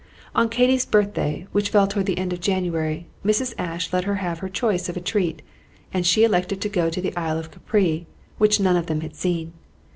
[0.33, 3.53] On Katy's birthday, which fell toward the end of January, Mrs.
[3.59, 5.43] Ashe let her have her choice of a treat;
[5.93, 8.07] and she elected to go to the Island of Capri,
[8.39, 9.53] which none of them had seen.